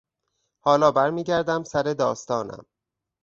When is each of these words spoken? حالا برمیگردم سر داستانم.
حالا 0.63 0.91
برمیگردم 0.91 1.63
سر 1.63 1.83
داستانم. 1.99 2.65